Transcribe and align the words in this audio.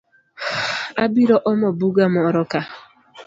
Abiro 1.03 1.37
omo 1.51 1.67
buga 1.79 2.05
moroka 2.13 2.59